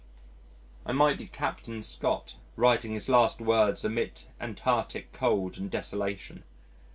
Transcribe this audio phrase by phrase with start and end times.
[0.83, 6.41] I might be Captain Scott writing his last words amid Antarctic cold and desolation.